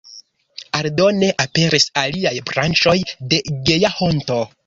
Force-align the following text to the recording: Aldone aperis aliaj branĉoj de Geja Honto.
Aldone 0.79 1.27
aperis 1.43 1.85
aliaj 2.05 2.33
branĉoj 2.49 2.97
de 3.35 3.43
Geja 3.71 3.95
Honto. 4.01 4.43